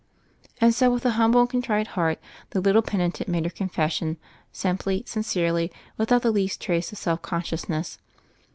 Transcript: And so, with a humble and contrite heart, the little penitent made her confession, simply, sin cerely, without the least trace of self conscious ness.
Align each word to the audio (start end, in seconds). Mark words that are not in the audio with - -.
And 0.59 0.73
so, 0.73 0.89
with 0.89 1.05
a 1.05 1.11
humble 1.11 1.41
and 1.41 1.49
contrite 1.51 1.89
heart, 1.89 2.17
the 2.49 2.59
little 2.59 2.81
penitent 2.81 3.29
made 3.29 3.43
her 3.45 3.51
confession, 3.51 4.17
simply, 4.51 5.03
sin 5.05 5.21
cerely, 5.21 5.69
without 5.95 6.23
the 6.23 6.31
least 6.31 6.59
trace 6.59 6.91
of 6.91 6.97
self 6.97 7.21
conscious 7.21 7.69
ness. 7.69 7.99